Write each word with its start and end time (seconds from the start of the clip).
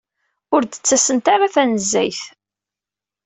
Ur 0.55 0.61
d-ttasent 0.63 1.25
ara 1.33 1.53
tanezzayt. 1.55 2.21